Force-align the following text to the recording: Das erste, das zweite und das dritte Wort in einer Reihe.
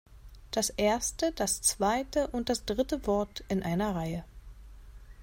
Das 0.49 0.71
erste, 0.71 1.31
das 1.31 1.61
zweite 1.61 2.25
und 2.29 2.49
das 2.49 2.65
dritte 2.65 3.05
Wort 3.05 3.43
in 3.49 3.61
einer 3.61 3.95
Reihe. 3.95 4.23